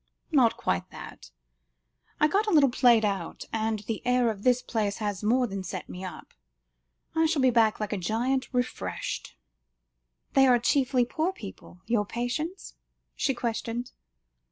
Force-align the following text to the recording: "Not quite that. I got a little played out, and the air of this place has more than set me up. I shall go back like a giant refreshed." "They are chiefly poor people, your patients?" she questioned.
"Not 0.31 0.57
quite 0.57 0.89
that. 0.89 1.29
I 2.19 2.27
got 2.27 2.47
a 2.47 2.49
little 2.49 2.71
played 2.71 3.05
out, 3.05 3.45
and 3.53 3.81
the 3.81 4.01
air 4.03 4.31
of 4.31 4.41
this 4.41 4.63
place 4.63 4.97
has 4.97 5.21
more 5.23 5.45
than 5.45 5.63
set 5.63 5.87
me 5.87 6.03
up. 6.03 6.33
I 7.13 7.27
shall 7.27 7.43
go 7.43 7.51
back 7.51 7.79
like 7.79 7.93
a 7.93 7.99
giant 7.99 8.51
refreshed." 8.51 9.35
"They 10.33 10.47
are 10.47 10.57
chiefly 10.57 11.05
poor 11.05 11.31
people, 11.31 11.81
your 11.85 12.07
patients?" 12.07 12.73
she 13.15 13.35
questioned. 13.35 13.91